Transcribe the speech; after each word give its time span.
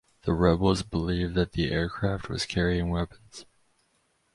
The 0.23 0.33
rebels 0.33 0.81
believed 0.81 1.35
that 1.35 1.51
the 1.51 1.69
aircraft 1.71 2.27
was 2.27 2.47
carrying 2.47 2.89
weapons. 2.89 3.45